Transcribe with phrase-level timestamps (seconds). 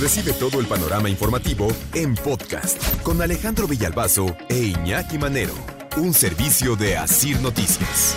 [0.00, 5.54] Recibe todo el panorama informativo en podcast con Alejandro Villalbazo e Iñaki Manero,
[5.96, 8.16] un servicio de Asir Noticias.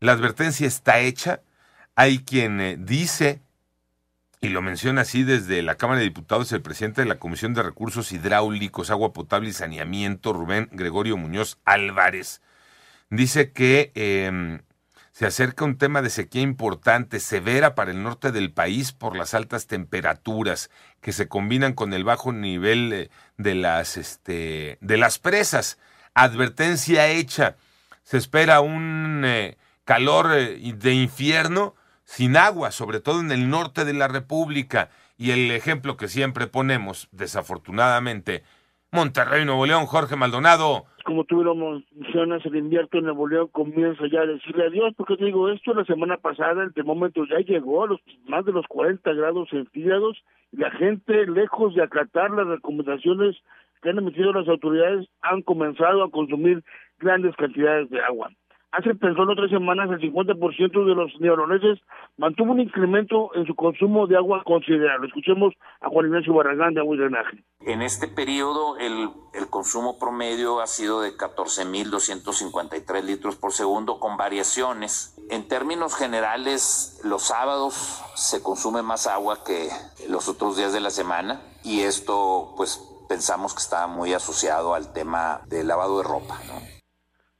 [0.00, 1.40] La advertencia está hecha.
[1.94, 3.40] Hay quien eh, dice,
[4.42, 7.62] y lo menciona así desde la Cámara de Diputados, el presidente de la Comisión de
[7.62, 12.42] Recursos Hidráulicos, Agua Potable y Saneamiento, Rubén Gregorio Muñoz Álvarez,
[13.08, 14.60] dice que em,
[15.16, 19.32] se acerca un tema de sequía importante, severa para el norte del país por las
[19.32, 20.70] altas temperaturas
[21.00, 25.78] que se combinan con el bajo nivel eh, de las, este, de las presas.
[26.12, 27.56] Advertencia hecha.
[28.02, 33.86] Se espera un eh, calor eh, de infierno sin agua, sobre todo en el norte
[33.86, 34.90] de la República.
[35.16, 38.44] Y el ejemplo que siempre ponemos, desafortunadamente,
[38.96, 44.02] Monterrey, Nuevo León, Jorge Maldonado, como tú lo mencionas, el invierno en Nuevo León comienza
[44.10, 47.84] ya a decirle adiós, porque te digo, esto la semana pasada, el termómetro ya llegó
[47.84, 50.16] a los más de los 40 grados centígrados,
[50.50, 53.36] y la gente, lejos de acatar las recomendaciones
[53.82, 56.64] que han emitido las autoridades, han comenzado a consumir
[56.98, 58.30] grandes cantidades de agua.
[58.76, 61.78] Hace tan solo tres semanas el 50% de los neoloneses
[62.18, 65.06] mantuvo un incremento en su consumo de agua considerable.
[65.06, 67.42] Escuchemos a Juan Ignacio Barragán de Agua y Drenaje.
[67.60, 74.18] En este periodo el, el consumo promedio ha sido de 14.253 litros por segundo con
[74.18, 75.16] variaciones.
[75.30, 79.70] En términos generales, los sábados se consume más agua que
[80.10, 84.92] los otros días de la semana y esto pues pensamos que está muy asociado al
[84.92, 86.38] tema del lavado de ropa.
[86.46, 86.75] ¿no?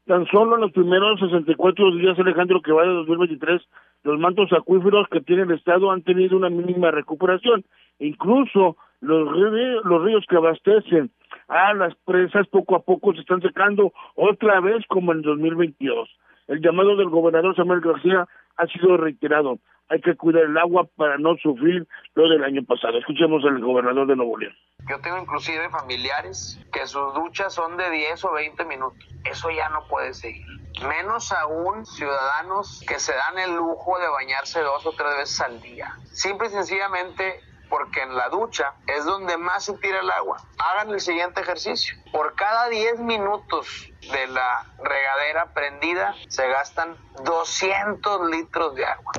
[0.06, 3.60] Tan solo en los primeros 64 días, Alejandro, que va de 2023,
[4.04, 7.64] los mantos acuíferos que tiene el Estado han tenido una mínima recuperación.
[7.98, 11.10] Incluso los ríos, los ríos que abastecen
[11.48, 16.08] a las presas poco a poco se están secando otra vez como en 2022.
[16.48, 18.26] El llamado del gobernador Samuel García
[18.56, 19.58] ha sido reiterado.
[19.88, 22.98] Hay que cuidar el agua para no sufrir lo del año pasado.
[22.98, 24.54] Escuchemos al gobernador de Nuevo León.
[24.88, 28.98] Yo tengo inclusive familiares que sus duchas son de 10 o 20 minutos.
[29.24, 30.46] Eso ya no puede seguir.
[30.86, 35.60] Menos aún ciudadanos que se dan el lujo de bañarse dos o tres veces al
[35.60, 35.94] día.
[36.12, 40.40] Simple y sencillamente porque en la ducha es donde más se tira el agua.
[40.58, 41.96] Hagan el siguiente ejercicio.
[42.12, 49.12] Por cada 10 minutos de la regadera prendida se gastan 200 litros de agua.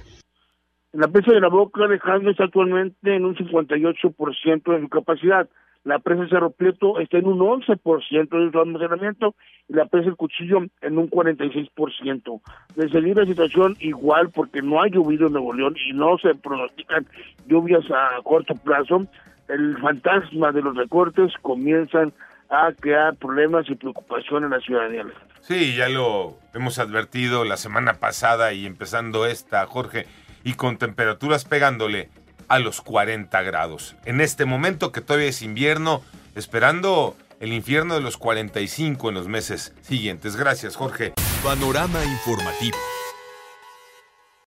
[0.93, 5.49] La presa de la Boca, Alejandro, está actualmente en un 58% de su capacidad.
[5.83, 9.35] La presa de Cerro Prieto está en un 11% de su almacenamiento
[9.67, 12.41] y la presa del Cuchillo en un 46%.
[12.75, 16.35] De seguir la situación igual porque no ha llovido en Nuevo León y no se
[16.35, 17.05] pronostican
[17.47, 19.05] lluvias a corto plazo,
[19.49, 22.13] el fantasma de los recortes comienzan
[22.49, 25.05] a crear problemas y preocupación en la ciudadanía.
[25.41, 30.05] Sí, ya lo hemos advertido la semana pasada y empezando esta, Jorge,
[30.43, 32.09] y con temperaturas pegándole
[32.47, 33.95] a los 40 grados.
[34.05, 36.01] En este momento que todavía es invierno,
[36.35, 40.35] esperando el infierno de los 45 en los meses siguientes.
[40.35, 41.13] Gracias, Jorge.
[41.43, 42.77] Panorama informativo.